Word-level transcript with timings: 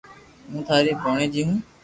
ھون 0.49 0.61
ٿاري 0.67 0.91
ڀوڻيجي 1.01 1.41
ھون 1.47 1.57